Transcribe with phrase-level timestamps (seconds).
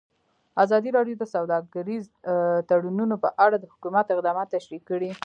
[0.63, 2.03] ازادي راډیو د سوداګریز
[2.69, 5.11] تړونونه په اړه د حکومت اقدامات تشریح کړي.